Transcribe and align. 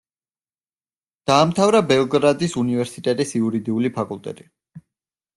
დაამთავრა 1.31 1.81
ბელგრადის 1.91 2.55
უნივერსიტეტის 2.61 3.33
იურიდიული 3.41 3.93
ფაკულტეტი. 3.99 4.47